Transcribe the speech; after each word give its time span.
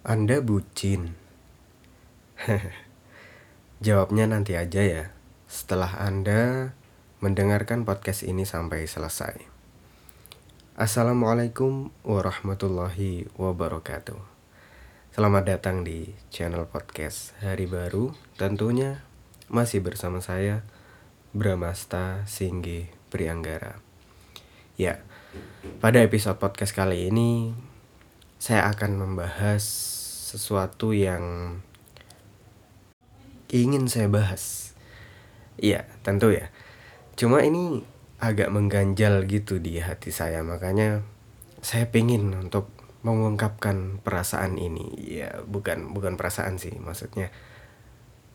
Anda 0.00 0.40
bucin? 0.40 1.12
Jawabnya 3.84 4.32
nanti 4.32 4.56
aja 4.56 4.80
ya, 4.80 5.04
setelah 5.44 5.92
Anda 6.00 6.72
mendengarkan 7.20 7.84
podcast 7.84 8.24
ini 8.24 8.48
sampai 8.48 8.88
selesai. 8.88 9.44
Assalamualaikum 10.80 11.92
warahmatullahi 12.00 13.28
wabarakatuh. 13.36 14.16
Selamat 15.12 15.44
datang 15.44 15.84
di 15.84 16.16
channel 16.32 16.64
podcast 16.64 17.36
Hari 17.44 17.68
Baru. 17.68 18.16
Tentunya 18.40 19.04
masih 19.52 19.84
bersama 19.84 20.24
saya 20.24 20.64
Bramasta 21.36 22.24
Singgi 22.24 22.88
Prianggara. 23.12 23.84
Ya, 24.80 25.04
pada 25.84 26.00
episode 26.00 26.40
podcast 26.40 26.72
kali 26.72 27.12
ini 27.12 27.52
saya 28.40 28.72
akan 28.72 28.96
membahas 28.96 29.60
sesuatu 30.32 30.96
yang 30.96 31.60
ingin 33.52 33.84
saya 33.84 34.08
bahas. 34.08 34.72
Iya, 35.60 35.84
tentu 36.00 36.32
ya. 36.32 36.48
Cuma 37.20 37.44
ini 37.44 37.84
agak 38.16 38.48
mengganjal 38.48 39.28
gitu 39.28 39.60
di 39.60 39.76
hati 39.76 40.08
saya, 40.08 40.40
makanya 40.40 41.04
saya 41.60 41.92
pingin 41.92 42.32
untuk 42.32 42.72
mengungkapkan 43.04 44.00
perasaan 44.00 44.56
ini. 44.56 44.88
Ya, 45.20 45.44
bukan 45.44 45.92
bukan 45.92 46.16
perasaan 46.16 46.56
sih, 46.56 46.72
maksudnya 46.80 47.28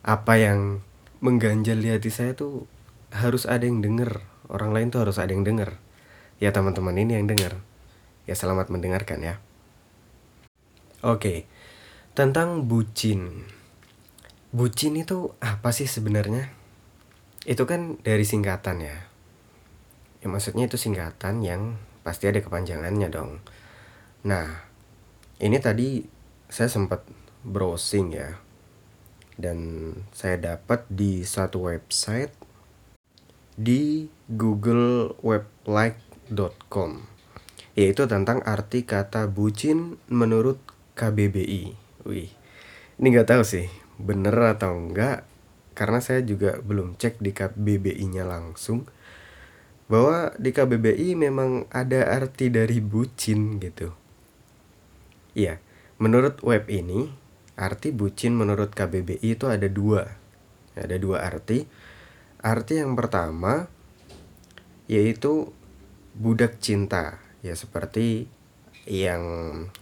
apa 0.06 0.38
yang 0.38 0.86
mengganjal 1.18 1.82
di 1.82 1.90
hati 1.90 2.14
saya 2.14 2.38
tuh 2.38 2.70
harus 3.10 3.50
ada 3.50 3.66
yang 3.66 3.82
denger. 3.82 4.22
Orang 4.54 4.70
lain 4.70 4.94
tuh 4.94 5.02
harus 5.02 5.18
ada 5.18 5.34
yang 5.34 5.42
denger. 5.42 5.82
Ya 6.38 6.54
teman-teman 6.54 6.94
ini 6.94 7.18
yang 7.18 7.26
denger. 7.26 7.58
Ya 8.30 8.38
selamat 8.38 8.70
mendengarkan 8.70 9.26
ya. 9.26 9.42
Oke, 11.06 11.46
tentang 12.18 12.66
bucin. 12.66 13.46
Bucin 14.50 14.98
itu 14.98 15.38
apa 15.38 15.70
sih 15.70 15.86
sebenarnya? 15.86 16.50
Itu 17.46 17.70
kan 17.70 18.02
dari 18.02 18.26
singkatan 18.26 18.82
ya. 18.82 19.06
Ya 20.26 20.28
maksudnya 20.34 20.66
itu 20.66 20.82
singkatan 20.82 21.46
yang 21.46 21.78
pasti 22.02 22.26
ada 22.26 22.42
kepanjangannya 22.42 23.14
dong. 23.14 23.38
Nah, 24.26 24.66
ini 25.38 25.62
tadi 25.62 26.02
saya 26.50 26.74
sempat 26.74 27.06
browsing 27.46 28.10
ya. 28.10 28.42
Dan 29.38 29.94
saya 30.10 30.42
dapat 30.42 30.90
di 30.90 31.22
satu 31.22 31.70
website 31.70 32.34
di 33.54 34.10
googleweblik.com 34.34 37.14
yaitu 37.76 38.08
tentang 38.08 38.40
arti 38.48 38.88
kata 38.88 39.28
bucin 39.28 40.00
menurut 40.08 40.75
KBBI. 40.96 41.64
Wih, 42.08 42.32
ini 42.98 43.08
nggak 43.12 43.30
tahu 43.36 43.44
sih 43.44 43.68
bener 43.96 44.36
atau 44.56 44.76
enggak 44.76 45.28
karena 45.76 46.00
saya 46.00 46.24
juga 46.24 46.60
belum 46.64 46.96
cek 46.96 47.20
di 47.20 47.36
KBBI-nya 47.36 48.24
langsung 48.24 48.88
bahwa 49.92 50.34
di 50.40 50.50
KBBI 50.50 51.14
memang 51.14 51.70
ada 51.70 52.10
arti 52.10 52.50
dari 52.50 52.82
bucin 52.82 53.60
gitu. 53.62 53.94
Iya, 55.36 55.60
menurut 56.00 56.42
web 56.42 56.66
ini 56.72 57.12
arti 57.60 57.92
bucin 57.92 58.34
menurut 58.34 58.72
KBBI 58.72 59.36
itu 59.36 59.46
ada 59.52 59.68
dua, 59.68 60.08
ada 60.74 60.96
dua 60.96 61.28
arti. 61.28 61.68
Arti 62.40 62.80
yang 62.80 62.96
pertama 62.96 63.68
yaitu 64.86 65.52
budak 66.16 66.62
cinta, 66.62 67.20
ya 67.44 67.58
seperti 67.58 68.30
yang 68.86 69.24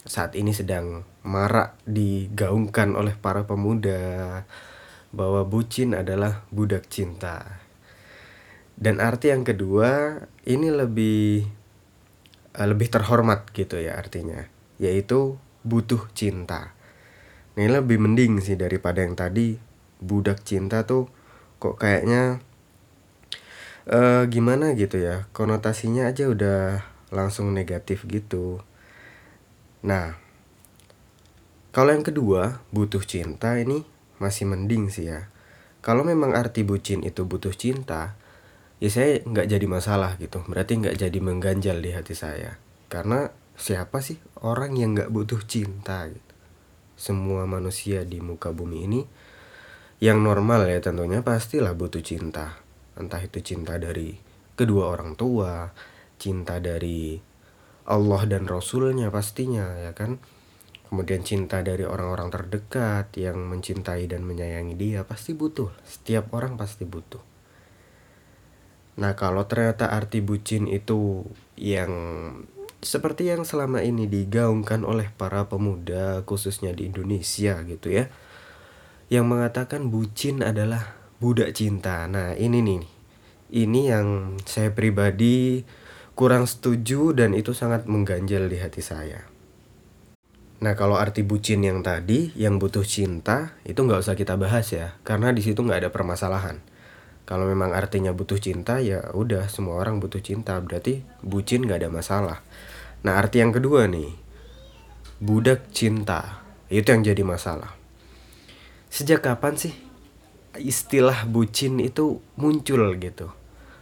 saat 0.07 0.35
ini 0.39 0.55
sedang 0.55 1.03
marak 1.27 1.75
digaungkan 1.83 2.95
oleh 2.95 3.15
para 3.19 3.43
pemuda 3.43 4.43
bahwa 5.11 5.43
bucin 5.43 5.93
adalah 5.93 6.47
budak 6.49 6.87
cinta. 6.87 7.63
Dan 8.73 9.03
arti 9.03 9.29
yang 9.29 9.45
kedua 9.45 10.17
ini 10.49 10.73
lebih 10.73 11.45
uh, 12.57 12.67
lebih 12.67 12.87
terhormat 12.89 13.53
gitu 13.53 13.77
ya 13.77 13.99
artinya, 13.99 14.49
yaitu 14.81 15.37
butuh 15.61 16.09
cinta. 16.17 16.73
Ini 17.53 17.69
lebih 17.69 18.01
mending 18.01 18.41
sih 18.41 18.57
daripada 18.57 19.05
yang 19.05 19.13
tadi 19.13 19.55
budak 20.01 20.41
cinta 20.41 20.83
tuh 20.83 21.07
kok 21.61 21.79
kayaknya 21.79 22.43
uh, 23.87 24.27
gimana 24.27 24.75
gitu 24.75 24.99
ya 24.99 25.31
konotasinya 25.31 26.11
aja 26.11 26.27
udah 26.27 26.83
langsung 27.13 27.55
negatif 27.55 28.03
gitu 28.09 28.59
Nah, 29.83 30.15
kalau 31.75 31.91
yang 31.91 32.05
kedua, 32.07 32.63
butuh 32.71 33.03
cinta 33.03 33.59
ini 33.59 33.83
masih 34.21 34.47
mending 34.47 34.87
sih 34.87 35.11
ya. 35.11 35.27
Kalau 35.83 36.07
memang 36.07 36.31
arti 36.31 36.63
bucin 36.63 37.03
itu 37.03 37.27
butuh 37.27 37.51
cinta, 37.51 38.15
ya 38.79 38.87
saya 38.87 39.19
nggak 39.25 39.51
jadi 39.51 39.65
masalah 39.67 40.15
gitu. 40.15 40.39
Berarti 40.47 40.79
nggak 40.79 40.95
jadi 40.95 41.19
mengganjal 41.19 41.83
di 41.83 41.91
hati 41.91 42.15
saya. 42.15 42.55
Karena 42.87 43.27
siapa 43.59 43.99
sih 43.99 44.15
orang 44.39 44.79
yang 44.79 44.95
nggak 44.95 45.11
butuh 45.11 45.43
cinta 45.43 46.07
gitu. 46.07 46.33
Semua 46.95 47.43
manusia 47.43 48.07
di 48.07 48.23
muka 48.23 48.55
bumi 48.55 48.77
ini 48.87 49.01
yang 49.99 50.23
normal 50.23 50.67
ya 50.71 50.79
tentunya 50.79 51.19
pastilah 51.19 51.75
butuh 51.75 51.99
cinta. 51.99 52.59
Entah 52.95 53.19
itu 53.19 53.43
cinta 53.43 53.75
dari 53.75 54.15
kedua 54.53 54.93
orang 54.93 55.17
tua, 55.17 55.67
cinta 56.21 56.61
dari 56.61 57.17
Allah 57.83 58.23
dan 58.29 58.47
Rasulnya 58.47 59.11
pastinya 59.11 59.75
ya 59.79 59.91
kan? 59.91 60.19
Kemudian 60.87 61.25
cinta 61.25 61.65
dari 61.65 61.83
orang-orang 61.83 62.29
terdekat 62.29 63.09
yang 63.17 63.49
mencintai 63.49 64.05
dan 64.05 64.21
menyayangi 64.23 64.77
dia 64.77 65.01
pasti 65.03 65.33
butuh. 65.33 65.73
Setiap 65.81 66.29
orang 66.37 66.53
pasti 66.53 66.85
butuh. 66.85 67.19
Nah 69.01 69.17
kalau 69.17 69.49
ternyata 69.49 69.89
arti 69.89 70.21
bucin 70.21 70.69
itu 70.69 71.25
yang 71.57 71.91
seperti 72.83 73.31
yang 73.31 73.41
selama 73.47 73.81
ini 73.81 74.05
digaungkan 74.05 74.85
oleh 74.85 75.09
para 75.15 75.49
pemuda 75.49 76.21
khususnya 76.27 76.75
di 76.75 76.91
Indonesia 76.91 77.63
gitu 77.63 77.87
ya 77.89 78.11
yang 79.07 79.25
mengatakan 79.29 79.87
bucin 79.93 80.41
adalah 80.45 80.93
budak 81.17 81.55
cinta. 81.55 82.05
Nah 82.09 82.35
ini 82.35 82.59
nih. 82.59 82.83
Ini 83.53 83.81
yang 83.85 84.07
saya 84.49 84.73
pribadi 84.73 85.61
kurang 86.13 86.45
setuju 86.45 87.17
dan 87.17 87.33
itu 87.33 87.57
sangat 87.57 87.89
mengganjal 87.89 88.45
di 88.45 88.61
hati 88.61 88.85
saya. 88.85 89.25
Nah 90.63 90.77
kalau 90.77 90.95
arti 90.95 91.25
bucin 91.25 91.65
yang 91.65 91.83
tadi, 91.83 92.31
yang 92.37 92.61
butuh 92.61 92.85
cinta, 92.85 93.57
itu 93.67 93.81
nggak 93.83 93.99
usah 93.99 94.15
kita 94.15 94.37
bahas 94.39 94.69
ya, 94.71 94.95
karena 95.03 95.33
di 95.33 95.43
situ 95.43 95.59
nggak 95.59 95.83
ada 95.83 95.89
permasalahan. 95.91 96.61
Kalau 97.27 97.49
memang 97.49 97.75
artinya 97.75 98.13
butuh 98.15 98.39
cinta, 98.39 98.79
ya 98.79 99.11
udah 99.11 99.49
semua 99.51 99.81
orang 99.81 99.99
butuh 99.99 100.23
cinta, 100.23 100.55
berarti 100.61 101.03
bucin 101.25 101.65
nggak 101.65 101.83
ada 101.83 101.89
masalah. 101.91 102.37
Nah 103.03 103.19
arti 103.19 103.43
yang 103.43 103.51
kedua 103.51 103.89
nih, 103.89 104.13
budak 105.19 105.67
cinta, 105.75 106.45
itu 106.71 106.87
yang 106.93 107.03
jadi 107.03 107.23
masalah. 107.27 107.75
Sejak 108.93 109.25
kapan 109.25 109.57
sih 109.57 109.73
istilah 110.61 111.25
bucin 111.25 111.81
itu 111.81 112.21
muncul 112.37 112.93
gitu? 113.01 113.33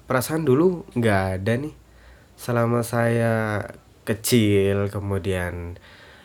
Perasaan 0.08 0.48
dulu 0.48 0.88
nggak 0.96 1.22
ada 1.38 1.54
nih 1.60 1.81
selama 2.42 2.82
saya 2.82 3.70
kecil 4.02 4.90
kemudian 4.90 5.78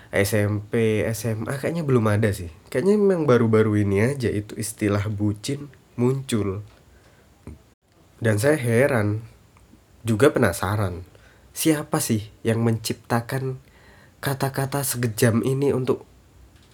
SMP 0.09 1.05
SMA 1.13 1.61
kayaknya 1.61 1.85
belum 1.85 2.09
ada 2.09 2.33
sih. 2.33 2.49
Kayaknya 2.73 2.97
memang 2.97 3.29
baru-baru 3.29 3.85
ini 3.85 4.01
aja 4.01 4.33
itu 4.33 4.57
istilah 4.57 5.05
bucin 5.13 5.69
muncul. 6.01 6.65
Dan 8.17 8.41
saya 8.41 8.57
heran 8.57 9.21
juga 10.09 10.33
penasaran 10.33 11.05
siapa 11.53 12.01
sih 12.01 12.33
yang 12.41 12.65
menciptakan 12.65 13.61
kata-kata 14.25 14.81
segejam 14.89 15.45
ini 15.45 15.77
untuk 15.77 16.09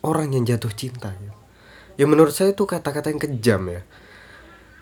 orang 0.07 0.39
yang 0.39 0.47
jatuh 0.47 0.71
cinta 0.71 1.11
ya, 1.11 1.33
ya 1.99 2.07
menurut 2.07 2.31
saya 2.31 2.55
itu 2.55 2.63
kata-kata 2.63 3.11
yang 3.11 3.19
kejam 3.19 3.63
ya. 3.67 3.83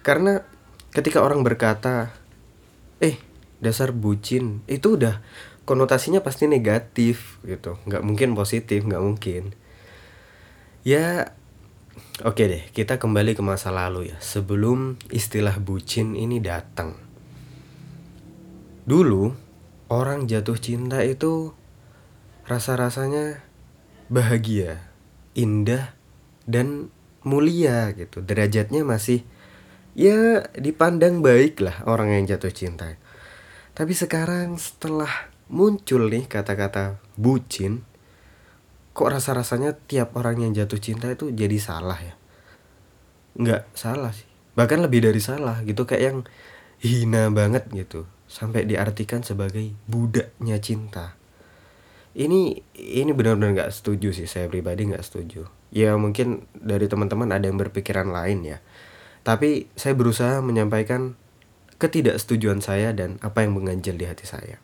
Karena 0.04 0.44
ketika 0.92 1.24
orang 1.24 1.40
berkata 1.40 2.12
eh 3.00 3.29
dasar 3.60 3.92
bucin. 3.92 4.64
Itu 4.66 4.96
udah 4.96 5.20
konotasinya 5.68 6.24
pasti 6.24 6.50
negatif 6.50 7.38
gitu. 7.46 7.78
Nggak 7.86 8.02
mungkin 8.02 8.34
positif 8.34 8.82
nggak 8.82 9.04
mungkin. 9.04 9.54
Ya 10.82 11.36
oke 12.24 12.42
deh 12.42 12.64
kita 12.72 12.96
kembali 12.96 13.36
ke 13.36 13.42
masa 13.44 13.70
lalu 13.70 14.10
ya. 14.10 14.18
Sebelum 14.18 14.98
istilah 15.12 15.60
bucin 15.60 16.16
ini 16.16 16.40
datang. 16.42 16.96
Dulu 18.88 19.30
orang 19.92 20.26
jatuh 20.26 20.58
cinta 20.58 21.04
itu 21.06 21.54
rasa-rasanya 22.48 23.44
bahagia 24.10 24.82
indah 25.38 25.94
dan 26.50 26.90
mulia 27.22 27.94
gitu. 27.94 28.24
Derajatnya 28.24 28.82
masih 28.82 29.22
ya 29.94 30.48
dipandang 30.56 31.22
baik 31.22 31.62
lah 31.62 31.84
orang 31.86 32.16
yang 32.16 32.24
jatuh 32.26 32.50
cinta 32.50 32.98
tapi 33.74 33.92
sekarang 33.94 34.58
setelah 34.58 35.30
muncul 35.50 36.06
nih 36.06 36.26
kata-kata 36.30 37.02
bucin, 37.18 37.82
kok 38.94 39.10
rasa-rasanya 39.10 39.78
tiap 39.86 40.14
orang 40.18 40.42
yang 40.42 40.52
jatuh 40.54 40.78
cinta 40.78 41.10
itu 41.10 41.30
jadi 41.34 41.58
salah 41.58 41.98
ya? 41.98 42.14
Nggak 43.38 43.62
salah 43.74 44.10
sih. 44.14 44.26
Bahkan 44.58 44.82
lebih 44.82 45.06
dari 45.06 45.22
salah 45.22 45.62
gitu 45.62 45.86
kayak 45.86 46.02
yang 46.02 46.18
hina 46.82 47.30
banget 47.30 47.70
gitu. 47.70 48.06
Sampai 48.30 48.66
diartikan 48.66 49.22
sebagai 49.26 49.74
budaknya 49.90 50.58
cinta. 50.62 51.18
Ini 52.10 52.58
ini 52.74 53.10
benar-benar 53.14 53.54
nggak 53.54 53.72
setuju 53.74 54.10
sih 54.10 54.26
saya 54.26 54.50
pribadi 54.50 54.90
nggak 54.90 55.02
setuju. 55.06 55.46
Ya 55.70 55.94
mungkin 55.94 56.50
dari 56.58 56.90
teman-teman 56.90 57.30
ada 57.30 57.46
yang 57.46 57.58
berpikiran 57.58 58.10
lain 58.10 58.42
ya. 58.42 58.58
Tapi 59.22 59.70
saya 59.78 59.94
berusaha 59.94 60.42
menyampaikan 60.42 61.14
ketidaksetujuan 61.80 62.60
saya 62.60 62.92
dan 62.92 63.16
apa 63.24 63.40
yang 63.40 63.56
mengganjal 63.56 63.96
di 63.96 64.04
hati 64.04 64.28
saya. 64.28 64.60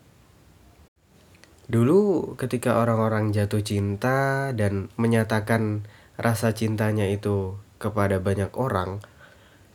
Dulu 1.66 2.36
ketika 2.38 2.78
orang-orang 2.78 3.34
jatuh 3.34 3.64
cinta 3.64 4.52
dan 4.54 4.92
menyatakan 5.00 5.88
rasa 6.14 6.54
cintanya 6.54 7.08
itu 7.08 7.58
kepada 7.82 8.22
banyak 8.22 8.54
orang 8.54 9.02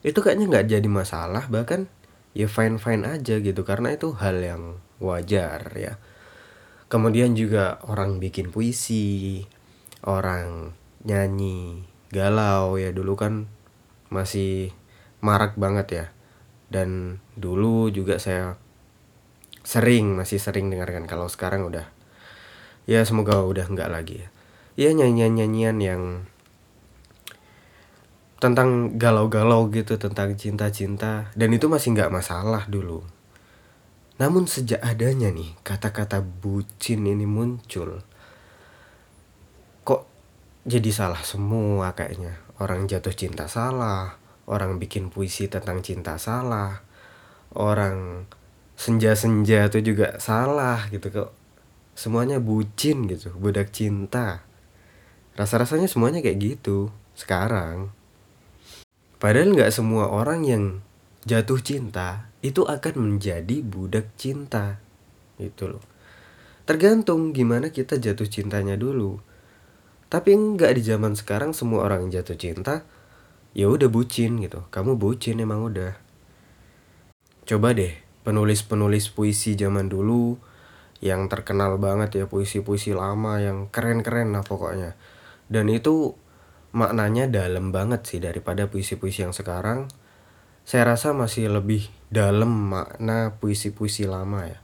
itu 0.02 0.18
kayaknya 0.24 0.50
nggak 0.50 0.68
jadi 0.72 0.90
masalah 0.90 1.46
bahkan 1.52 1.86
ya 2.34 2.50
fine 2.50 2.82
fine 2.82 3.06
aja 3.06 3.38
gitu 3.38 3.62
karena 3.68 3.94
itu 3.94 4.14
hal 4.16 4.40
yang 4.40 4.64
wajar 5.02 5.68
ya. 5.76 5.98
Kemudian 6.88 7.36
juga 7.36 7.82
orang 7.90 8.22
bikin 8.22 8.54
puisi 8.54 9.44
orang 10.06 10.78
nyanyi 11.04 11.84
galau 12.14 12.78
ya. 12.78 12.94
Dulu 12.94 13.14
kan 13.18 13.52
masih 14.14 14.72
marak 15.20 15.60
banget 15.60 15.88
ya 15.92 16.06
dan 16.72 17.20
dulu 17.36 17.92
juga 17.92 18.16
saya 18.16 18.56
sering 19.68 20.16
masih 20.16 20.40
sering 20.40 20.72
dengarkan. 20.72 21.04
Kalau 21.04 21.28
sekarang 21.28 21.68
udah 21.68 21.92
ya 22.88 23.04
semoga 23.04 23.44
udah 23.44 23.68
nggak 23.68 23.92
lagi 23.92 24.24
ya. 24.24 24.30
Ya 24.80 24.90
nyanyian 24.96 25.36
nyanyian 25.36 25.78
yang 25.84 26.02
tentang 28.40 28.98
galau-galau 28.98 29.68
gitu 29.70 30.00
tentang 30.00 30.34
cinta-cinta. 30.40 31.30
Dan 31.36 31.52
itu 31.52 31.68
masih 31.68 31.92
nggak 31.92 32.10
masalah 32.10 32.66
dulu. 32.72 33.04
Namun 34.18 34.48
sejak 34.48 34.80
adanya 34.80 35.28
nih 35.28 35.60
kata-kata 35.62 36.24
bucin 36.24 37.04
ini 37.04 37.28
muncul. 37.28 38.00
Kok 39.84 40.02
jadi 40.64 40.90
salah 40.90 41.22
semua 41.22 41.92
kayaknya? 41.92 42.40
Orang 42.62 42.86
jatuh 42.86 43.14
cinta 43.14 43.50
salah 43.50 44.21
orang 44.51 44.75
bikin 44.77 45.07
puisi 45.07 45.48
tentang 45.48 45.80
cinta 45.80 46.19
salah 46.19 46.83
orang 47.56 48.27
senja-senja 48.75 49.71
itu 49.71 49.95
juga 49.95 50.19
salah 50.19 50.92
gitu 50.92 51.07
kok 51.07 51.31
semuanya 51.95 52.44
bucin 52.44 53.07
gitu 53.07 53.31
budak 53.39 53.71
cinta 53.71 54.44
rasa-rasanya 55.39 55.88
semuanya 55.88 56.19
kayak 56.19 56.59
gitu 56.59 56.92
sekarang 57.15 57.95
Padahal 59.21 59.53
nggak 59.53 59.69
semua 59.69 60.09
orang 60.09 60.42
yang 60.50 60.81
jatuh 61.30 61.62
cinta 61.62 62.33
itu 62.42 62.65
akan 62.65 62.94
menjadi 62.98 63.62
budak 63.62 64.09
cinta. 64.18 64.81
Itu 65.38 65.77
loh. 65.77 65.86
Tergantung 66.65 67.30
gimana 67.30 67.69
kita 67.69 68.01
jatuh 68.01 68.25
cintanya 68.25 68.81
dulu. 68.81 69.21
Tapi 70.09 70.33
nggak 70.33 70.74
di 70.74 70.81
zaman 70.81 71.13
sekarang 71.13 71.53
semua 71.53 71.86
orang 71.86 72.09
jatuh 72.09 72.33
cinta 72.33 72.81
ya 73.51 73.68
udah 73.68 73.88
bucin 73.92 74.39
gitu. 74.39 74.63
Kamu 74.71 74.95
bucin 74.95 75.39
emang 75.39 75.68
udah. 75.68 75.95
Coba 77.48 77.75
deh 77.75 77.98
penulis-penulis 78.21 79.12
puisi 79.12 79.57
zaman 79.57 79.89
dulu 79.89 80.38
yang 81.01 81.25
terkenal 81.27 81.81
banget 81.81 82.24
ya 82.24 82.25
puisi-puisi 82.30 82.94
lama 82.94 83.42
yang 83.42 83.68
keren-keren 83.74 84.31
lah 84.31 84.45
pokoknya. 84.45 84.94
Dan 85.50 85.68
itu 85.68 86.13
maknanya 86.71 87.27
dalam 87.27 87.74
banget 87.75 88.07
sih 88.07 88.19
daripada 88.21 88.69
puisi-puisi 88.69 89.25
yang 89.25 89.36
sekarang. 89.36 89.89
Saya 90.62 90.94
rasa 90.94 91.12
masih 91.12 91.50
lebih 91.50 91.89
dalam 92.13 92.53
makna 92.53 93.36
puisi-puisi 93.42 94.06
lama 94.06 94.45
ya. 94.45 94.62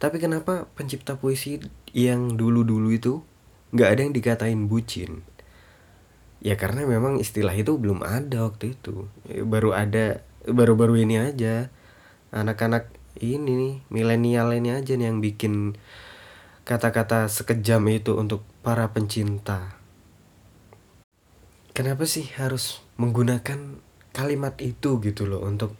Tapi 0.00 0.16
kenapa 0.22 0.70
pencipta 0.78 1.18
puisi 1.18 1.60
yang 1.92 2.38
dulu-dulu 2.38 2.88
itu 2.94 3.20
nggak 3.74 3.88
ada 3.90 4.00
yang 4.06 4.14
dikatain 4.14 4.70
bucin? 4.70 5.26
Ya 6.40 6.56
karena 6.56 6.88
memang 6.88 7.20
istilah 7.20 7.52
itu 7.52 7.76
belum 7.76 8.00
ada 8.00 8.48
waktu 8.48 8.76
itu. 8.76 9.08
Baru 9.44 9.76
ada 9.76 10.24
baru-baru 10.48 11.04
ini 11.04 11.20
aja. 11.20 11.68
Anak-anak 12.32 12.88
ini 13.20 13.52
nih, 13.52 13.74
milenial 13.92 14.54
ini 14.56 14.70
aja 14.72 14.96
nih 14.96 15.06
yang 15.10 15.18
bikin 15.20 15.76
kata-kata 16.70 17.26
sekejam 17.26 17.82
itu 17.90 18.14
untuk 18.14 18.46
para 18.62 18.86
pencinta 18.94 19.80
kenapa 21.74 22.06
sih 22.06 22.30
harus 22.38 22.78
menggunakan 23.00 23.82
kalimat 24.14 24.54
itu 24.62 25.02
gitu 25.02 25.26
loh 25.26 25.42
untuk 25.42 25.74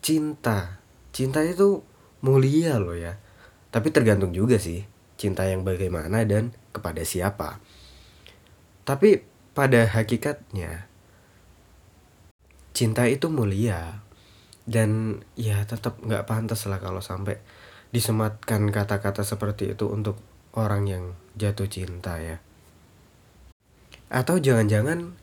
cinta 0.00 0.80
cinta 1.12 1.44
itu 1.44 1.84
mulia 2.24 2.80
loh 2.80 2.96
ya 2.96 3.20
tapi 3.68 3.92
tergantung 3.92 4.32
juga 4.32 4.56
sih 4.56 4.88
cinta 5.20 5.44
yang 5.44 5.68
bagaimana 5.68 6.24
dan 6.24 6.56
kepada 6.72 7.04
siapa 7.04 7.60
tapi 8.88 9.20
pada 9.52 9.86
hakikatnya 9.90 10.90
cinta 12.70 13.04
itu 13.10 13.28
mulia 13.28 14.00
dan 14.70 15.20
ya 15.34 15.66
tetap 15.66 15.98
nggak 16.00 16.24
pantas 16.30 16.64
lah 16.70 16.78
kalau 16.78 17.02
sampai 17.02 17.42
disematkan 17.90 18.70
kata-kata 18.70 19.26
seperti 19.26 19.74
itu 19.74 19.90
untuk 19.90 20.16
orang 20.54 20.86
yang 20.86 21.04
jatuh 21.34 21.66
cinta 21.66 22.22
ya. 22.22 22.38
Atau 24.10 24.42
jangan-jangan 24.42 25.14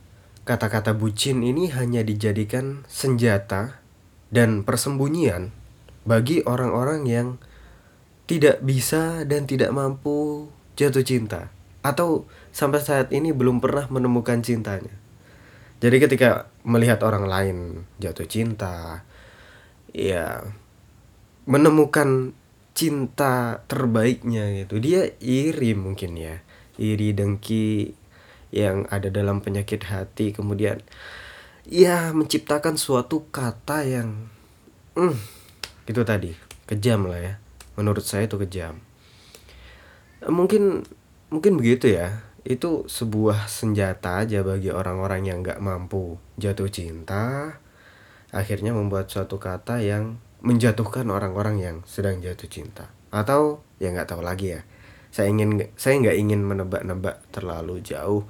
kata-kata 0.48 0.96
bucin 0.96 1.44
ini 1.44 1.72
hanya 1.72 2.04
dijadikan 2.04 2.88
senjata 2.88 3.80
dan 4.32 4.64
persembunyian 4.64 5.52
bagi 6.08 6.44
orang-orang 6.44 7.08
yang 7.08 7.28
tidak 8.28 8.60
bisa 8.64 9.24
dan 9.24 9.48
tidak 9.48 9.72
mampu 9.72 10.52
jatuh 10.76 11.04
cinta. 11.04 11.52
Atau 11.84 12.28
sampai 12.58 12.82
saat 12.82 13.14
ini 13.14 13.30
belum 13.30 13.62
pernah 13.62 13.86
menemukan 13.86 14.42
cintanya. 14.42 14.90
Jadi 15.78 16.02
ketika 16.02 16.50
melihat 16.66 17.06
orang 17.06 17.30
lain 17.30 17.58
jatuh 18.02 18.26
cinta, 18.26 19.06
ya 19.94 20.42
menemukan 21.46 22.34
cinta 22.74 23.62
terbaiknya 23.70 24.66
gitu, 24.66 24.82
dia 24.82 25.14
iri 25.22 25.78
mungkin 25.78 26.18
ya, 26.18 26.42
iri 26.82 27.14
dengki 27.14 27.94
yang 28.50 28.90
ada 28.90 29.14
dalam 29.14 29.44
penyakit 29.44 29.86
hati 29.92 30.34
kemudian 30.34 30.80
ya 31.68 32.16
menciptakan 32.16 32.80
suatu 32.80 33.28
kata 33.28 33.84
yang 33.84 34.32
hmm, 34.98 35.20
itu 35.86 36.02
tadi 36.02 36.34
kejam 36.66 37.06
lah 37.06 37.22
ya. 37.22 37.34
Menurut 37.78 38.02
saya 38.02 38.26
itu 38.26 38.42
kejam. 38.42 38.82
Mungkin 40.26 40.82
mungkin 41.30 41.54
begitu 41.62 41.94
ya 41.94 42.26
itu 42.48 42.88
sebuah 42.88 43.52
senjata 43.52 44.24
aja 44.24 44.40
bagi 44.40 44.72
orang-orang 44.72 45.28
yang 45.28 45.44
nggak 45.44 45.60
mampu 45.60 46.16
jatuh 46.40 46.72
cinta 46.72 47.60
akhirnya 48.32 48.72
membuat 48.72 49.12
suatu 49.12 49.36
kata 49.36 49.84
yang 49.84 50.20
menjatuhkan 50.40 51.08
orang-orang 51.10 51.60
yang 51.60 51.78
sedang 51.84 52.24
jatuh 52.24 52.48
cinta. 52.48 52.92
Atau 53.10 53.64
ya 53.82 53.92
nggak 53.92 54.16
tahu 54.16 54.22
lagi 54.24 54.56
ya. 54.56 54.62
Saya 55.12 55.32
ingin 55.32 55.60
saya 55.80 55.98
nggak 56.00 56.18
ingin 56.18 56.42
menebak-nebak 56.44 57.24
terlalu 57.36 57.82
jauh. 57.82 58.28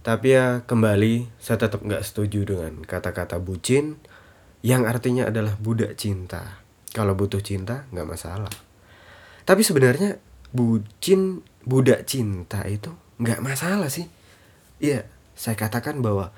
Tapi 0.00 0.32
ya 0.32 0.64
kembali 0.64 1.28
saya 1.36 1.60
tetap 1.60 1.84
nggak 1.84 2.02
setuju 2.02 2.48
dengan 2.48 2.80
kata-kata 2.82 3.36
bucin 3.36 4.00
yang 4.64 4.88
artinya 4.88 5.28
adalah 5.28 5.54
budak 5.60 5.94
cinta. 6.00 6.64
Kalau 6.90 7.12
butuh 7.14 7.44
cinta 7.44 7.84
nggak 7.92 8.08
masalah. 8.08 8.52
Tapi 9.44 9.60
sebenarnya 9.60 10.16
bucin 10.50 11.44
budak 11.62 12.08
cinta 12.08 12.64
itu 12.64 12.90
nggak 13.20 13.44
masalah 13.44 13.92
sih 13.92 14.08
iya 14.80 15.04
saya 15.36 15.54
katakan 15.54 16.00
bahwa 16.00 16.32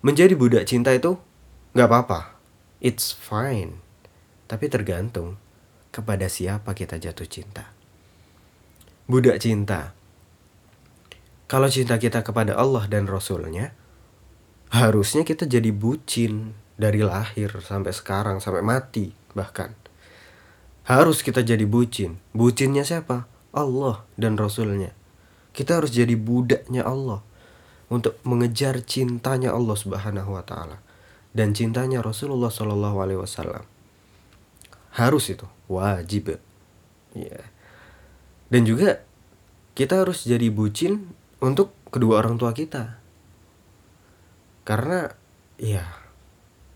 menjadi 0.00 0.32
budak 0.32 0.64
cinta 0.64 0.90
itu 0.96 1.20
nggak 1.76 1.88
apa-apa 1.88 2.34
it's 2.80 3.12
fine 3.12 3.78
tapi 4.48 4.72
tergantung 4.72 5.36
kepada 5.92 6.26
siapa 6.26 6.72
kita 6.72 6.96
jatuh 6.96 7.28
cinta 7.28 7.72
budak 9.12 9.42
cinta. 9.42 9.92
Kalau 11.50 11.68
cinta 11.68 12.00
kita 12.00 12.24
kepada 12.24 12.56
Allah 12.56 12.88
dan 12.88 13.04
Rasulnya, 13.04 13.76
harusnya 14.72 15.26
kita 15.26 15.44
jadi 15.44 15.68
bucin 15.68 16.56
dari 16.80 17.04
lahir 17.04 17.52
sampai 17.60 17.92
sekarang, 17.92 18.40
sampai 18.40 18.64
mati 18.64 19.12
bahkan. 19.36 19.76
Harus 20.88 21.20
kita 21.20 21.44
jadi 21.44 21.68
bucin. 21.68 22.18
Bucinnya 22.32 22.82
siapa? 22.88 23.28
Allah 23.52 24.02
dan 24.16 24.40
Rasulnya. 24.40 24.96
Kita 25.52 25.80
harus 25.80 25.92
jadi 25.92 26.16
budaknya 26.16 26.84
Allah 26.84 27.20
untuk 27.92 28.16
mengejar 28.24 28.80
cintanya 28.84 29.52
Allah 29.52 29.76
Subhanahu 29.76 30.32
wa 30.32 30.44
taala 30.44 30.80
dan 31.36 31.52
cintanya 31.52 32.00
Rasulullah 32.00 32.48
Shallallahu 32.48 32.96
alaihi 33.00 33.20
wasallam. 33.20 33.64
Harus 34.96 35.32
itu, 35.32 35.48
wajib. 35.68 36.36
Ya. 37.16 37.40
Dan 38.52 38.68
juga 38.68 39.00
kita 39.72 40.04
harus 40.04 40.28
jadi 40.28 40.52
bucin 40.52 41.12
untuk 41.40 41.72
kedua 41.88 42.20
orang 42.20 42.36
tua 42.36 42.52
kita. 42.52 43.00
Karena 44.68 45.08
ya 45.56 45.84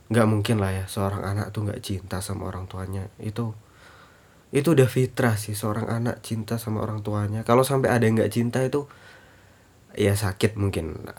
nggak 0.07 0.29
mungkin 0.31 0.63
lah 0.63 0.73
ya 0.73 0.85
seorang 0.87 1.27
anak 1.27 1.51
tuh 1.51 1.67
nggak 1.67 1.83
cinta 1.83 2.23
sama 2.23 2.47
orang 2.47 2.71
tuanya 2.71 3.11
itu 3.19 3.53
itu 4.55 4.79
udah 4.79 4.87
fitrah 4.87 5.35
sih 5.35 5.59
seorang 5.59 5.91
anak 5.91 6.23
cinta 6.23 6.55
sama 6.57 6.87
orang 6.87 7.03
tuanya. 7.03 7.43
Kalau 7.43 7.67
sampai 7.67 7.91
ada 7.91 8.07
yang 8.07 8.15
nggak 8.19 8.31
cinta 8.31 8.63
itu 8.63 8.87
ya 9.99 10.15
sakit 10.15 10.55
mungkin. 10.55 11.11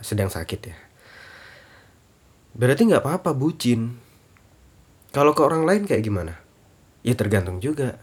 Sedang 0.00 0.32
sakit 0.32 0.60
ya. 0.64 0.76
Berarti 2.56 2.88
nggak 2.88 3.04
apa-apa 3.04 3.36
bucin. 3.36 4.00
Kalau 5.12 5.36
ke 5.36 5.44
orang 5.44 5.68
lain 5.68 5.84
kayak 5.84 6.04
gimana? 6.04 6.40
Ya 7.04 7.12
tergantung 7.12 7.60
juga 7.60 8.00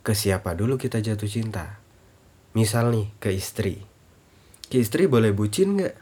ke 0.00 0.16
siapa 0.16 0.56
dulu 0.56 0.80
kita 0.80 1.04
jatuh 1.04 1.28
cinta. 1.28 1.76
Misal 2.56 2.88
nih 2.88 3.12
ke 3.20 3.28
istri. 3.36 3.84
Ke 4.72 4.80
istri 4.80 5.04
boleh 5.04 5.36
bucin 5.36 5.76
nggak? 5.76 5.96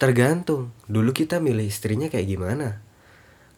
Tergantung. 0.00 0.72
Dulu 0.88 1.12
kita 1.12 1.44
milih 1.44 1.68
istrinya 1.68 2.08
kayak 2.08 2.24
gimana? 2.24 2.80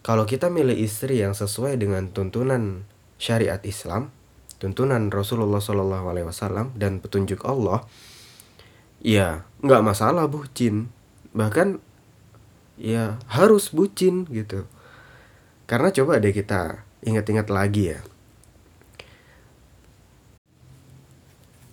Kalau 0.01 0.27
kita 0.27 0.51
milih 0.51 0.75
istri 0.75 1.21
yang 1.23 1.37
sesuai 1.37 1.77
dengan 1.79 2.11
tuntunan 2.11 2.89
syariat 3.21 3.61
Islam, 3.69 4.09
tuntunan 4.57 5.13
Rasulullah 5.13 5.61
Shallallahu 5.61 6.09
Alaihi 6.09 6.27
Wasallam 6.27 6.73
dan 6.81 7.05
petunjuk 7.05 7.45
Allah, 7.45 7.85
ya 9.05 9.45
nggak 9.61 9.85
masalah 9.85 10.25
bucin, 10.25 10.89
bahkan 11.37 11.85
ya 12.81 13.21
harus 13.29 13.69
bucin 13.77 14.25
gitu. 14.33 14.65
Karena 15.69 15.93
coba 15.93 16.19
deh 16.19 16.33
kita 16.33 16.83
ingat-ingat 17.05 17.53
lagi 17.53 17.95
ya. 17.95 18.01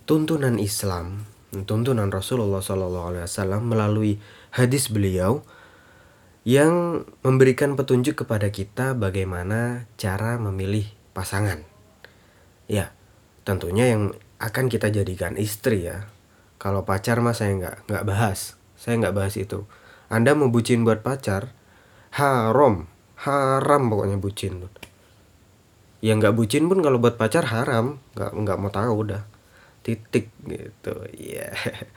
Tuntunan 0.04 0.60
Islam, 0.60 1.24
tuntunan 1.64 2.12
Rasulullah 2.12 2.60
Shallallahu 2.60 3.16
Alaihi 3.16 3.24
Wasallam 3.24 3.72
melalui 3.72 4.20
hadis 4.52 4.92
beliau 4.92 5.44
yang 6.48 7.04
memberikan 7.20 7.76
petunjuk 7.76 8.24
kepada 8.24 8.48
kita 8.48 8.96
bagaimana 8.96 9.84
cara 10.00 10.40
memilih 10.40 10.97
pasangan. 11.18 11.66
Ya, 12.70 12.94
tentunya 13.42 13.90
yang 13.90 14.14
akan 14.38 14.70
kita 14.70 14.94
jadikan 14.94 15.34
istri 15.34 15.90
ya. 15.90 16.06
Kalau 16.62 16.86
pacar 16.86 17.18
mah 17.18 17.34
saya 17.34 17.58
nggak 17.58 17.90
nggak 17.90 18.06
bahas, 18.06 18.54
saya 18.78 19.02
nggak 19.02 19.14
bahas 19.18 19.34
itu. 19.34 19.66
Anda 20.06 20.38
mau 20.38 20.46
bucin 20.46 20.86
buat 20.86 21.02
pacar, 21.02 21.50
haram, 22.14 22.86
haram 23.18 23.82
pokoknya 23.90 24.22
bucin. 24.22 24.62
Ya 25.98 26.14
nggak 26.14 26.38
bucin 26.38 26.70
pun 26.70 26.78
kalau 26.86 27.02
buat 27.02 27.18
pacar 27.18 27.50
haram, 27.50 27.98
nggak 28.14 28.30
nggak 28.38 28.58
mau 28.62 28.70
tahu 28.70 28.94
udah 29.10 29.22
titik 29.88 30.28
gitu 30.44 30.94
ya 31.16 31.48
yeah. 31.48 31.54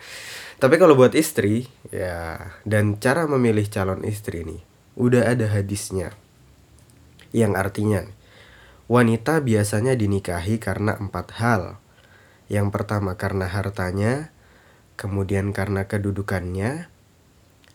tapi 0.63 0.79
kalau 0.79 0.95
buat 0.95 1.11
istri 1.11 1.67
ya 1.91 2.39
dan 2.63 2.95
cara 3.03 3.27
memilih 3.27 3.67
calon 3.67 4.07
istri 4.07 4.47
nih 4.47 4.63
udah 4.95 5.27
ada 5.27 5.51
hadisnya 5.51 6.15
yang 7.35 7.59
artinya 7.59 8.07
Wanita 8.89 9.43
biasanya 9.43 9.93
dinikahi 9.97 10.57
karena 10.57 10.97
empat 10.97 11.37
hal. 11.37 11.81
Yang 12.49 12.73
pertama 12.73 13.15
karena 13.19 13.47
hartanya, 13.47 14.33
kemudian 14.97 15.53
karena 15.55 15.85
kedudukannya, 15.89 16.91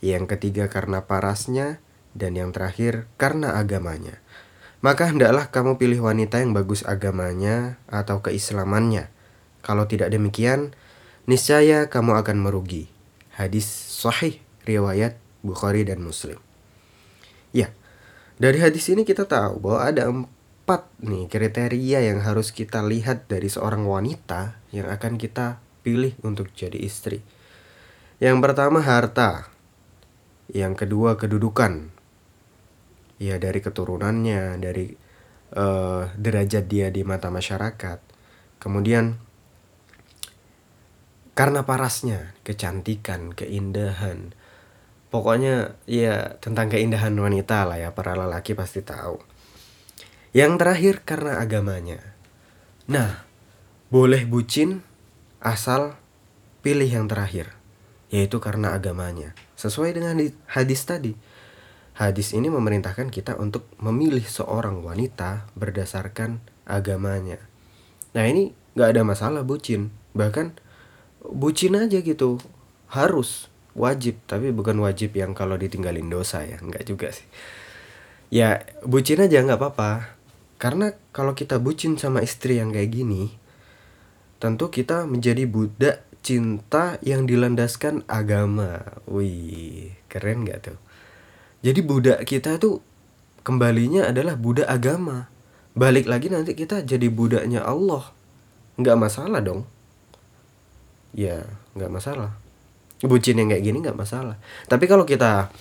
yang 0.04 0.24
ketiga 0.28 0.68
karena 0.68 1.06
parasnya, 1.08 1.80
dan 2.16 2.32
yang 2.36 2.50
terakhir 2.52 3.04
karena 3.20 3.56
agamanya. 3.60 4.20
Maka 4.80 5.08
hendaklah 5.08 5.48
kamu 5.48 5.80
pilih 5.80 6.04
wanita 6.04 6.40
yang 6.40 6.52
bagus 6.52 6.84
agamanya 6.84 7.80
atau 7.88 8.20
keislamannya. 8.20 9.08
Kalau 9.64 9.88
tidak 9.88 10.12
demikian, 10.12 10.76
niscaya 11.24 11.88
kamu 11.88 12.16
akan 12.20 12.38
merugi. 12.40 12.88
Hadis 13.34 13.66
sahih 13.68 14.40
riwayat 14.64 15.16
Bukhari 15.44 15.84
dan 15.84 16.00
Muslim. 16.00 16.40
Ya, 17.50 17.72
dari 18.36 18.60
hadis 18.60 18.88
ini 18.92 19.08
kita 19.08 19.24
tahu 19.24 19.60
bahwa 19.60 19.80
ada 19.80 20.02
empat 20.66 20.90
nih 20.98 21.30
kriteria 21.30 22.10
yang 22.10 22.26
harus 22.26 22.50
kita 22.50 22.82
lihat 22.82 23.30
dari 23.30 23.46
seorang 23.46 23.86
wanita 23.86 24.58
yang 24.74 24.90
akan 24.90 25.14
kita 25.14 25.62
pilih 25.86 26.18
untuk 26.26 26.50
jadi 26.58 26.74
istri. 26.74 27.22
Yang 28.18 28.42
pertama 28.42 28.82
harta. 28.82 29.46
Yang 30.50 30.82
kedua 30.82 31.14
kedudukan. 31.14 31.94
Ya 33.22 33.38
dari 33.38 33.62
keturunannya, 33.62 34.58
dari 34.58 34.90
uh, 35.54 36.10
derajat 36.18 36.66
dia 36.66 36.90
di 36.90 37.06
mata 37.06 37.30
masyarakat. 37.30 38.02
Kemudian 38.58 39.22
karena 41.38 41.62
parasnya, 41.62 42.34
kecantikan, 42.42 43.30
keindahan. 43.30 44.34
Pokoknya 45.14 45.78
ya 45.86 46.42
tentang 46.42 46.74
keindahan 46.74 47.14
wanita 47.14 47.70
lah 47.70 47.78
ya, 47.78 47.94
para 47.94 48.18
lelaki 48.18 48.58
pasti 48.58 48.82
tahu. 48.82 49.35
Yang 50.34 50.52
terakhir 50.58 50.94
karena 51.06 51.38
agamanya. 51.38 52.00
Nah, 52.86 53.26
boleh 53.90 54.26
bucin 54.26 54.82
asal 55.38 55.94
pilih 56.66 56.90
yang 56.90 57.06
terakhir, 57.06 57.54
yaitu 58.10 58.42
karena 58.42 58.74
agamanya. 58.74 59.38
Sesuai 59.54 59.94
dengan 59.94 60.18
hadis 60.50 60.82
tadi. 60.82 61.14
Hadis 61.96 62.34
ini 62.36 62.50
memerintahkan 62.52 63.08
kita 63.08 63.38
untuk 63.38 63.70
memilih 63.80 64.26
seorang 64.26 64.84
wanita 64.84 65.48
berdasarkan 65.56 66.42
agamanya. 66.68 67.40
Nah 68.12 68.26
ini 68.26 68.52
gak 68.76 68.92
ada 68.92 69.02
masalah 69.06 69.46
bucin. 69.46 69.94
Bahkan 70.12 70.58
bucin 71.24 71.78
aja 71.78 72.02
gitu. 72.04 72.42
Harus, 72.92 73.48
wajib. 73.72 74.20
Tapi 74.28 74.52
bukan 74.52 74.76
wajib 74.84 75.16
yang 75.16 75.32
kalau 75.32 75.56
ditinggalin 75.56 76.10
dosa 76.12 76.44
ya. 76.44 76.60
Nggak 76.60 76.84
juga 76.84 77.08
sih. 77.14 77.24
Ya 78.28 78.66
bucin 78.84 79.22
aja 79.22 79.40
nggak 79.40 79.56
apa-apa 79.56 80.15
karena 80.56 80.96
kalau 81.12 81.36
kita 81.36 81.60
bucin 81.60 82.00
sama 82.00 82.24
istri 82.24 82.56
yang 82.56 82.72
kayak 82.72 82.92
gini, 82.92 83.32
tentu 84.40 84.72
kita 84.72 85.04
menjadi 85.04 85.44
budak 85.44 86.06
cinta 86.24 86.96
yang 87.04 87.28
dilandaskan 87.28 88.02
agama. 88.08 88.82
Wih, 89.06 89.94
keren 90.08 90.48
gak 90.48 90.72
tuh? 90.72 90.78
Jadi 91.60 91.80
budak 91.84 92.24
kita 92.24 92.56
tuh 92.56 92.80
kembalinya 93.46 94.08
adalah 94.10 94.34
budak 94.34 94.66
agama. 94.66 95.28
Balik 95.76 96.08
lagi 96.08 96.32
nanti 96.32 96.56
kita 96.56 96.82
jadi 96.82 97.06
budaknya 97.12 97.62
Allah. 97.62 98.10
Nggak 98.80 98.96
masalah 98.96 99.40
dong. 99.44 99.68
Ya, 101.12 101.44
nggak 101.76 101.92
masalah. 101.92 102.32
Bucin 103.04 103.36
yang 103.36 103.52
kayak 103.52 103.64
gini 103.64 103.84
nggak 103.84 103.96
masalah. 103.96 104.40
Tapi 104.66 104.84
kalau 104.88 105.04
kita 105.04 105.52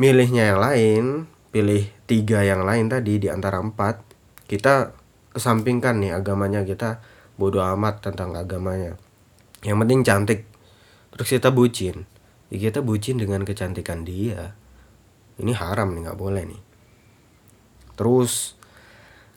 milihnya 0.00 0.54
yang 0.54 0.60
lain, 0.60 1.04
pilih 1.48 1.88
tiga 2.04 2.44
yang 2.44 2.64
lain 2.64 2.92
tadi 2.92 3.20
di 3.20 3.28
antara 3.28 3.60
empat. 3.60 4.04
Kita 4.48 4.92
kesampingkan 5.32 6.00
nih 6.00 6.16
agamanya 6.16 6.64
kita 6.64 7.00
bodoh 7.36 7.64
amat 7.76 8.04
tentang 8.04 8.34
agamanya. 8.34 8.96
Yang 9.62 9.76
penting 9.84 10.00
cantik. 10.04 10.40
Terus 11.14 11.28
kita 11.28 11.48
bucin. 11.52 12.08
Ya 12.48 12.56
kita 12.70 12.80
bucin 12.80 13.20
dengan 13.20 13.44
kecantikan 13.44 14.04
dia. 14.06 14.56
Ini 15.38 15.52
haram 15.54 15.92
nih 15.92 16.08
nggak 16.08 16.18
boleh 16.18 16.42
nih. 16.48 16.62
Terus 17.98 18.56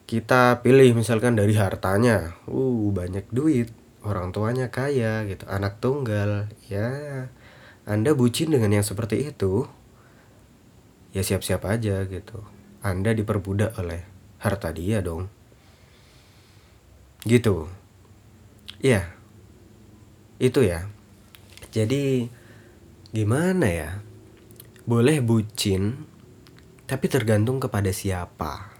kita 0.07 0.63
pilih 0.63 0.95
misalkan 0.95 1.35
dari 1.35 1.55
hartanya. 1.55 2.39
Uh 2.47 2.91
banyak 2.91 3.27
duit. 3.29 3.71
Orang 4.01 4.33
tuanya 4.33 4.73
kaya 4.73 5.27
gitu. 5.27 5.45
Anak 5.45 5.77
tunggal. 5.83 6.49
Ya 6.71 6.89
anda 7.81 8.13
bucin 8.13 8.53
dengan 8.53 8.69
yang 8.69 8.85
seperti 8.85 9.33
itu 9.33 9.65
ya 11.11 11.21
siap-siap 11.23 11.67
aja 11.67 12.03
gitu. 12.07 12.43
Anda 12.81 13.13
diperbudak 13.13 13.77
oleh 13.77 14.01
harta 14.41 14.73
dia 14.73 15.03
dong. 15.03 15.27
Gitu. 17.27 17.69
Ya. 18.81 19.13
Itu 20.41 20.65
ya. 20.65 20.89
Jadi 21.69 22.27
gimana 23.13 23.67
ya? 23.69 23.91
Boleh 24.87 25.21
bucin 25.21 26.09
tapi 26.89 27.07
tergantung 27.07 27.63
kepada 27.63 27.93
siapa. 27.95 28.75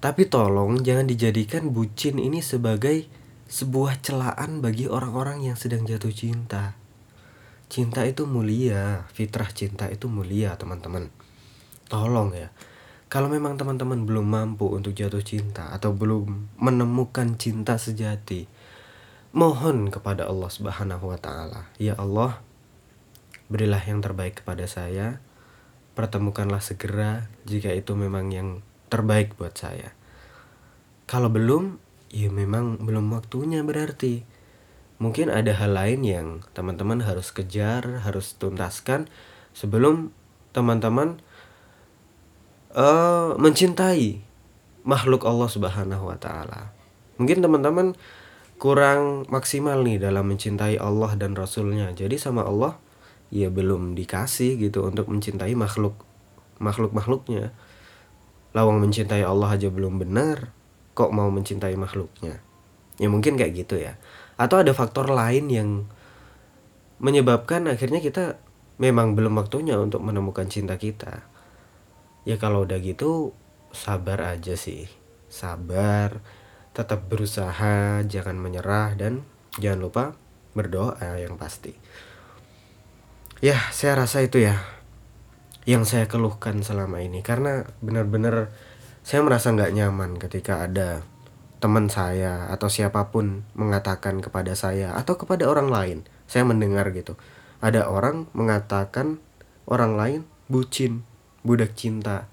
Tapi 0.00 0.28
tolong 0.28 0.80
jangan 0.80 1.08
dijadikan 1.08 1.72
bucin 1.72 2.16
ini 2.16 2.40
sebagai 2.40 3.08
sebuah 3.48 4.00
celaan 4.00 4.64
bagi 4.64 4.88
orang-orang 4.88 5.44
yang 5.48 5.56
sedang 5.56 5.84
jatuh 5.84 6.12
cinta. 6.12 6.79
Cinta 7.70 8.02
itu 8.02 8.26
mulia, 8.26 9.06
fitrah 9.14 9.46
cinta 9.54 9.86
itu 9.86 10.10
mulia, 10.10 10.58
teman-teman. 10.58 11.06
Tolong 11.86 12.34
ya. 12.34 12.50
Kalau 13.06 13.30
memang 13.30 13.54
teman-teman 13.54 14.10
belum 14.10 14.26
mampu 14.26 14.66
untuk 14.66 14.90
jatuh 14.90 15.22
cinta 15.22 15.70
atau 15.70 15.94
belum 15.94 16.50
menemukan 16.58 17.38
cinta 17.38 17.78
sejati, 17.78 18.50
mohon 19.30 19.86
kepada 19.86 20.26
Allah 20.26 20.50
Subhanahu 20.50 21.14
wa 21.14 21.18
taala, 21.22 21.70
"Ya 21.78 21.94
Allah, 21.94 22.42
berilah 23.46 23.82
yang 23.86 24.02
terbaik 24.02 24.42
kepada 24.42 24.66
saya. 24.66 25.22
Pertemukanlah 25.94 26.58
segera 26.58 27.30
jika 27.46 27.70
itu 27.70 27.94
memang 27.94 28.34
yang 28.34 28.66
terbaik 28.90 29.38
buat 29.38 29.54
saya." 29.54 29.94
Kalau 31.06 31.30
belum, 31.30 31.78
ya 32.10 32.34
memang 32.34 32.82
belum 32.82 33.14
waktunya 33.14 33.62
berarti. 33.62 34.26
Mungkin 35.00 35.32
ada 35.32 35.56
hal 35.56 35.72
lain 35.72 36.00
yang 36.04 36.26
teman-teman 36.52 37.00
harus 37.00 37.32
kejar, 37.32 38.04
harus 38.04 38.36
tuntaskan 38.36 39.08
sebelum 39.56 40.12
teman-teman 40.52 41.24
uh, 42.76 43.34
mencintai 43.40 44.20
makhluk 44.84 45.24
Allah 45.24 45.48
Subhanahu 45.48 46.12
wa 46.12 46.18
taala. 46.20 46.76
Mungkin 47.16 47.40
teman-teman 47.40 47.96
kurang 48.60 49.24
maksimal 49.32 49.80
nih 49.80 49.96
dalam 49.96 50.28
mencintai 50.28 50.76
Allah 50.76 51.16
dan 51.16 51.32
Rasulnya. 51.32 51.92
Jadi 51.96 52.20
sama 52.20 52.44
Allah 52.44 52.76
ya 53.32 53.48
belum 53.48 53.96
dikasih 53.96 54.60
gitu 54.60 54.84
untuk 54.84 55.08
mencintai 55.08 55.56
makhluk 55.56 55.96
makhluk-makhluknya. 56.60 57.56
Lawang 58.52 58.84
mencintai 58.84 59.24
Allah 59.24 59.56
aja 59.56 59.72
belum 59.72 60.02
benar, 60.02 60.52
kok 60.92 61.14
mau 61.14 61.30
mencintai 61.32 61.72
makhluknya? 61.78 62.42
Ya 63.00 63.08
mungkin 63.08 63.40
kayak 63.40 63.64
gitu 63.64 63.80
ya. 63.80 63.96
Atau 64.40 64.64
ada 64.64 64.72
faktor 64.72 65.12
lain 65.12 65.52
yang 65.52 65.84
menyebabkan 66.96 67.68
akhirnya 67.68 68.00
kita 68.00 68.40
memang 68.80 69.12
belum 69.12 69.36
waktunya 69.36 69.76
untuk 69.76 70.00
menemukan 70.00 70.48
cinta 70.48 70.80
kita. 70.80 71.28
Ya 72.24 72.40
kalau 72.40 72.64
udah 72.64 72.80
gitu 72.80 73.36
sabar 73.76 74.24
aja 74.24 74.56
sih. 74.56 74.88
Sabar, 75.28 76.24
tetap 76.72 77.06
berusaha, 77.12 78.00
jangan 78.08 78.40
menyerah 78.40 78.96
dan 78.96 79.28
jangan 79.60 79.80
lupa 79.84 80.04
berdoa 80.56 81.20
yang 81.20 81.36
pasti. 81.36 81.76
Ya, 83.40 83.56
saya 83.72 84.00
rasa 84.00 84.24
itu 84.24 84.40
ya 84.40 84.80
yang 85.68 85.84
saya 85.84 86.08
keluhkan 86.08 86.64
selama 86.64 87.04
ini 87.04 87.20
karena 87.20 87.68
benar-benar 87.84 88.48
saya 89.04 89.20
merasa 89.20 89.52
nggak 89.52 89.72
nyaman 89.76 90.16
ketika 90.16 90.64
ada 90.64 91.04
teman 91.60 91.92
saya 91.92 92.48
atau 92.48 92.72
siapa 92.72 93.12
pun 93.12 93.44
mengatakan 93.52 94.24
kepada 94.24 94.56
saya 94.56 94.96
atau 94.96 95.20
kepada 95.20 95.44
orang 95.44 95.68
lain 95.68 95.98
saya 96.24 96.48
mendengar 96.48 96.88
gitu. 96.96 97.20
Ada 97.60 97.86
orang 97.92 98.32
mengatakan 98.32 99.20
orang 99.68 99.92
lain 99.94 100.20
bucin 100.48 101.04
budak 101.44 101.76
cinta. 101.76 102.32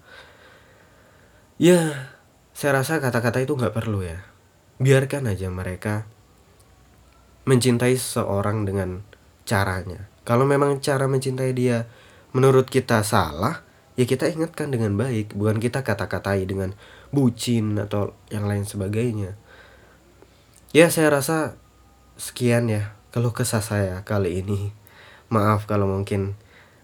Ya 1.59 2.09
saya 2.55 2.79
rasa 2.81 3.03
kata-kata 3.03 3.43
itu 3.43 3.59
nggak 3.59 3.75
perlu 3.75 4.07
ya. 4.07 4.23
Biarkan 4.79 5.27
aja 5.27 5.51
mereka 5.51 6.07
mencintai 7.43 7.99
seorang 7.99 8.63
dengan 8.63 9.03
caranya. 9.43 10.07
Kalau 10.23 10.47
memang 10.47 10.79
cara 10.79 11.07
mencintai 11.07 11.51
dia 11.51 11.87
menurut 12.31 12.67
kita 12.71 13.03
salah 13.03 13.66
ya 13.97 14.05
kita 14.05 14.29
ingatkan 14.29 14.69
dengan 14.69 14.95
baik 14.95 15.33
bukan 15.33 15.57
kita 15.57 15.81
kata-katai 15.81 16.45
dengan 16.45 16.77
bucin 17.09 17.75
atau 17.81 18.13
yang 18.31 18.45
lain 18.45 18.63
sebagainya. 18.63 19.35
Ya 20.71 20.87
saya 20.93 21.09
rasa 21.09 21.57
sekian 22.15 22.69
ya 22.69 22.95
kalau 23.11 23.33
kesah 23.33 23.65
saya 23.65 24.05
kali 24.05 24.45
ini. 24.45 24.71
Maaf 25.27 25.67
kalau 25.67 25.91
mungkin 25.91 26.39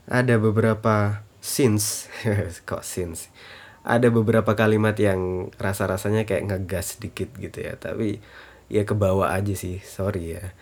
ada 0.10 0.36
beberapa 0.36 1.24
scenes 1.40 2.12
kok 2.68 2.84
scenes 2.84 3.32
ada 3.84 4.08
beberapa 4.08 4.56
kalimat 4.56 4.96
yang 4.96 5.52
rasa-rasanya 5.60 6.24
kayak 6.24 6.48
ngegas 6.48 6.96
sedikit 6.96 7.28
gitu 7.36 7.60
ya 7.60 7.76
tapi 7.76 8.24
ya 8.72 8.88
ke 8.88 8.96
bawah 8.96 9.36
aja 9.36 9.52
sih 9.52 9.84
sorry 9.84 10.40
ya 10.40 10.56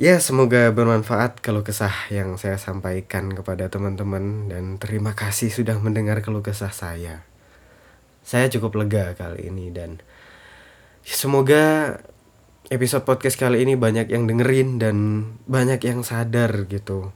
ya 0.00 0.16
semoga 0.16 0.72
bermanfaat 0.72 1.44
kalau 1.44 1.60
kesah 1.60 1.92
yang 2.08 2.40
saya 2.40 2.56
sampaikan 2.56 3.36
kepada 3.36 3.68
teman-teman 3.68 4.48
dan 4.48 4.80
terima 4.80 5.12
kasih 5.12 5.52
sudah 5.52 5.76
mendengar 5.76 6.24
keluh 6.24 6.40
kesah 6.40 6.72
saya. 6.72 7.28
Saya 8.24 8.48
cukup 8.48 8.80
lega 8.80 9.12
kali 9.12 9.52
ini 9.52 9.68
dan 9.68 10.00
semoga 11.04 12.00
episode 12.72 13.04
podcast 13.04 13.36
kali 13.36 13.60
ini 13.60 13.76
banyak 13.76 14.08
yang 14.08 14.24
dengerin 14.24 14.80
dan 14.80 14.96
banyak 15.44 15.84
yang 15.84 16.00
sadar 16.00 16.64
gitu 16.64 17.12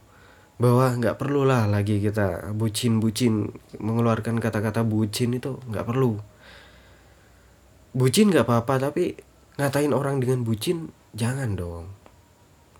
bahwa 0.61 0.93
nggak 0.93 1.17
perlu 1.17 1.41
lah 1.41 1.65
lagi 1.65 1.97
kita 1.97 2.53
bucin-bucin 2.53 3.49
mengeluarkan 3.81 4.37
kata-kata 4.37 4.85
bucin 4.85 5.33
itu 5.33 5.57
nggak 5.73 5.89
perlu. 5.89 6.21
Bucin 7.97 8.29
nggak 8.29 8.45
apa-apa 8.45 8.93
tapi 8.93 9.17
ngatain 9.57 9.89
orang 9.89 10.21
dengan 10.21 10.45
bucin 10.45 10.93
jangan 11.17 11.57
dong 11.57 12.04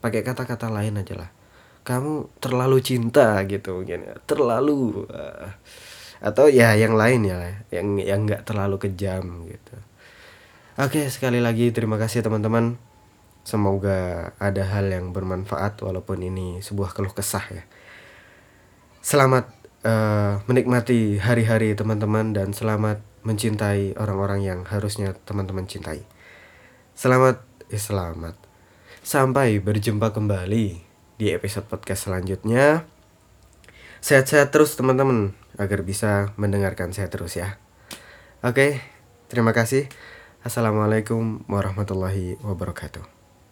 pakai 0.05 0.21
kata-kata 0.21 0.69
lain 0.69 1.01
aja 1.01 1.17
lah. 1.17 1.29
Kamu 1.81 2.37
terlalu 2.37 2.77
cinta 2.85 3.41
gitu 3.49 3.81
mungkin 3.81 4.05
ya. 4.05 4.13
Terlalu 4.29 5.09
uh, 5.09 5.49
atau 6.21 6.45
ya 6.45 6.77
yang 6.77 6.93
lain 6.93 7.25
ya 7.25 7.65
yang 7.73 7.97
yang 7.97 8.29
nggak 8.29 8.45
terlalu 8.45 8.77
kejam 8.77 9.49
gitu. 9.49 9.75
Oke 10.77 11.09
sekali 11.09 11.41
lagi 11.41 11.73
terima 11.73 11.97
kasih 11.97 12.21
teman-teman. 12.21 12.77
Semoga 13.45 14.33
ada 14.37 14.63
hal 14.65 14.89
yang 14.89 15.13
bermanfaat 15.13 15.81
walaupun 15.81 16.21
ini 16.21 16.61
sebuah 16.61 16.93
keluh 16.93 17.13
kesah 17.13 17.45
ya. 17.49 17.63
Selamat 19.01 19.49
uh, 19.85 20.41
menikmati 20.49 21.21
hari-hari 21.21 21.73
teman-teman 21.77 22.33
dan 22.33 22.53
selamat 22.53 23.01
mencintai 23.25 23.97
orang-orang 23.97 24.41
yang 24.45 24.59
harusnya 24.65 25.17
teman-teman 25.25 25.65
cintai. 25.69 26.05
Selamat 26.97 27.41
eh, 27.69 27.81
selamat 27.81 28.44
sampai 29.05 29.61
berjumpa 29.61 30.17
kembali 30.17 30.81
di 31.21 31.25
episode 31.29 31.69
podcast 31.69 32.09
selanjutnya 32.09 32.89
sehat-sehat 34.01 34.49
terus 34.49 34.73
teman-teman 34.73 35.37
agar 35.61 35.85
bisa 35.85 36.33
mendengarkan 36.41 36.89
saya 36.89 37.05
terus 37.13 37.37
ya. 37.37 37.61
Oke, 38.41 38.81
terima 39.29 39.53
kasih. 39.53 39.85
Assalamualaikum 40.41 41.45
warahmatullahi 41.45 42.41
wabarakatuh. 42.41 43.14